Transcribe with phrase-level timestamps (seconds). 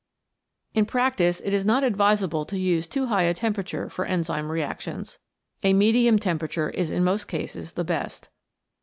[0.73, 4.49] In prac tice it is not advisable to use too high a temperature for enzyme
[4.51, 5.19] reactions.
[5.61, 8.29] A medium temperature is in most cases the best.